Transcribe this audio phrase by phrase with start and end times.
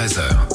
[0.00, 0.49] 13h.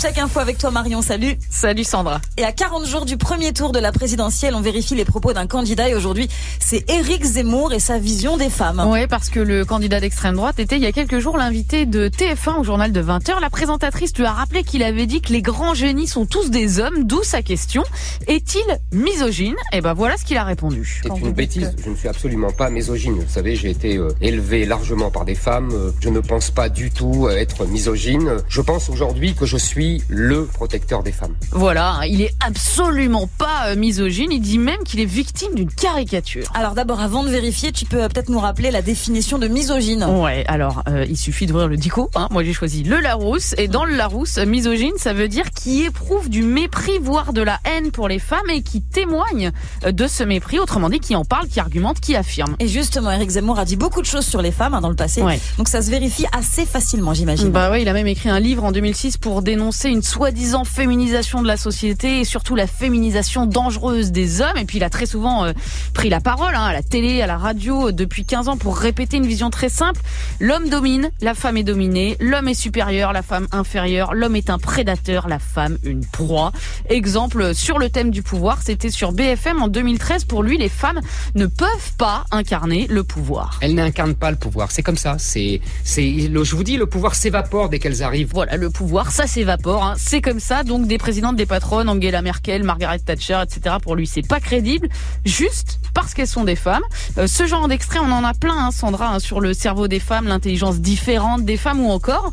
[0.00, 1.36] Check info avec toi Marion, salut.
[1.50, 2.20] Salut Sandra.
[2.36, 5.48] Et à 40 jours du premier tour de la présidentielle, on vérifie les propos d'un
[5.48, 6.28] candidat et aujourd'hui,
[6.60, 8.78] c'est Éric Zemmour et sa vision des femmes.
[8.86, 12.08] Ouais, parce que le candidat d'extrême droite était il y a quelques jours l'invité de
[12.08, 13.40] TF1 au journal de 20h.
[13.40, 16.78] La présentatrice lui a rappelé qu'il avait dit que les grands génies sont tous des
[16.78, 17.82] hommes, d'où sa question.
[18.28, 18.62] Est-il
[18.92, 19.56] misogyne?
[19.72, 21.00] Et ben voilà ce qu'il a répondu.
[21.02, 23.14] C'est une bêtise, je ne suis absolument pas misogyne.
[23.14, 25.70] Vous savez, j'ai été euh, élevé largement par des femmes.
[25.72, 28.36] Euh, Je ne pense pas du tout euh, être misogyne.
[28.48, 31.34] Je pense aujourd'hui que je suis le protecteur des femmes.
[31.52, 34.30] Voilà, il est absolument pas euh, misogyne.
[34.30, 36.50] Il dit même qu'il est victime d'une caricature.
[36.54, 40.04] Alors d'abord, avant de vérifier, tu peux euh, peut-être nous rappeler la définition de misogyne.
[40.04, 42.10] Ouais, alors euh, il suffit d'ouvrir le dico.
[42.14, 42.28] Hein.
[42.30, 46.28] Moi j'ai choisi le Larousse et dans le Larousse, misogyne, ça veut dire qui éprouve
[46.28, 49.52] du mépris, voire de la haine pour les femmes et qui témoigne
[49.86, 50.58] de ce mépris.
[50.58, 52.56] Autrement dit, qui en parle, qui argumente, qui affirme.
[52.58, 54.96] Et justement, Éric Zemmour a dit beaucoup de choses sur les femmes hein, dans le
[54.96, 55.22] passé.
[55.22, 55.40] Ouais.
[55.56, 57.50] Donc ça se vérifie assez facilement, j'imagine.
[57.50, 61.40] Bah ouais, il a même écrit un livre en 2006 pour dénoncer une soi-disant féminisation
[61.40, 64.56] de la société et surtout la féminisation dangereuse des hommes.
[64.56, 65.52] Et puis il a très souvent euh,
[65.94, 68.76] pris la parole hein, à la télé, à la radio euh, depuis 15 ans pour
[68.76, 70.00] répéter une vision très simple.
[70.40, 74.58] L'homme domine, la femme est dominée, l'homme est supérieur, la femme inférieure, l'homme est un
[74.58, 76.50] prédateur, la femme une proie.
[76.88, 80.24] Exemple euh, sur le thème du pouvoir, c'était sur BFM en 2013.
[80.24, 81.00] Pour lui, les femmes
[81.36, 83.58] ne peuvent pas incarner le pouvoir.
[83.60, 84.72] Elles n'incarnent pas le pouvoir.
[84.72, 85.16] C'est comme ça.
[85.18, 88.30] C'est, c'est, je vous dis, le pouvoir s'évapore dès qu'elles arrivent.
[88.32, 89.57] Voilà, le pouvoir, ça s'évapore.
[89.66, 89.94] Hein.
[89.96, 90.62] C'est comme ça.
[90.62, 93.76] Donc des présidentes, des patronnes, Angela Merkel, Margaret Thatcher, etc.
[93.82, 94.88] Pour lui, c'est pas crédible,
[95.24, 96.82] juste parce qu'elles sont des femmes.
[97.18, 100.00] Euh, ce genre d'extrait, on en a plein, hein, Sandra, hein, sur le cerveau des
[100.00, 102.30] femmes, l'intelligence différente des femmes, ou encore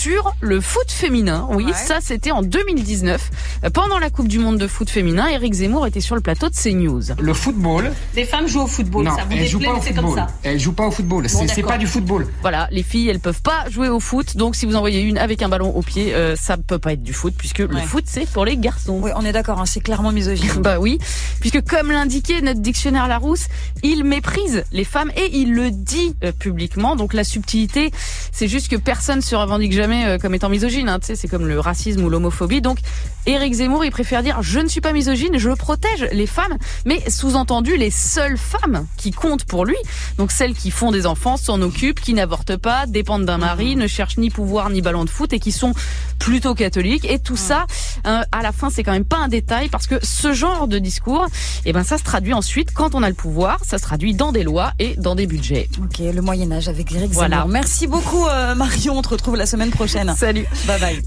[0.00, 1.46] sur le foot féminin.
[1.50, 1.72] Oui, Ouais.
[1.74, 3.30] ça, c'était en 2019.
[3.64, 6.48] Euh, Pendant la Coupe du Monde de foot féminin, Eric Zemmour était sur le plateau
[6.48, 7.02] de CNews.
[7.18, 9.82] Le football, Les femmes jouent au football, non, ça vous elles jouent pas au comme
[9.82, 10.14] football.
[10.16, 10.26] ça.
[10.42, 11.28] Elles jouent pas au football.
[11.28, 12.26] C'est- pas du football.
[12.40, 14.36] Voilà, les filles, elles peuvent pas jouer au foot.
[14.38, 17.02] Donc, si vous envoyez une avec un ballon au pied, euh, ça peut pas être
[17.02, 18.98] du foot, puisque le foot, c'est pour les garçons.
[19.02, 20.48] Oui, on est d'accord, hein, c'est clairement misogyne.
[20.62, 20.98] Bah oui,
[21.40, 23.46] puisque comme l'indiquait notre dictionnaire Larousse,
[23.82, 26.96] il méprise les femmes et il le dit euh, publiquement.
[26.96, 27.90] Donc la subtilité,
[28.32, 30.88] c'est juste que personne se revendique jamais euh, comme étant misogyne.
[30.88, 32.60] Hein, c'est comme le racisme ou l'homophobie.
[32.60, 32.78] Donc
[33.26, 37.02] Éric Zemmour, il préfère dire je ne suis pas misogyne, je protège les femmes, mais
[37.08, 39.76] sous-entendu les seules femmes qui comptent pour lui.
[40.18, 43.86] Donc celles qui font des enfants, s'en occupent, qui n'avortent pas, dépendent d'un mari, ne
[43.86, 45.74] cherchent ni pouvoir ni ballon de foot et qui sont
[46.30, 47.04] plutôt catholiques.
[47.10, 47.66] Et tout ça,
[48.06, 50.78] euh, à la fin, c'est quand même pas un détail parce que ce genre de
[50.78, 51.26] discours,
[51.66, 54.30] eh ben ça se traduit ensuite quand on a le pouvoir, ça se traduit dans
[54.30, 55.68] des lois et dans des budgets.
[55.82, 57.38] Ok, le Moyen Âge avec Voilà.
[57.38, 57.48] Zemmour.
[57.48, 60.14] Merci beaucoup euh, Marion, on te retrouve la semaine prochaine.
[60.16, 60.46] Salut.
[60.68, 60.98] Bye bye.